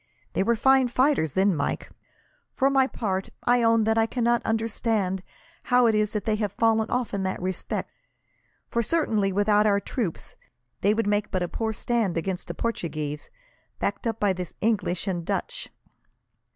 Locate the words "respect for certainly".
7.39-9.31